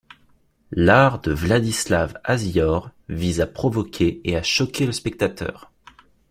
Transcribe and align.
L'art 0.71 1.21
de 1.21 1.31
Władysław 1.31 2.15
Hasior 2.23 2.89
vise 3.07 3.39
à 3.39 3.45
provoquer 3.45 4.19
et 4.23 4.35
à 4.35 4.41
choquer 4.41 4.87
le 4.87 4.93
spectateur. 4.93 5.71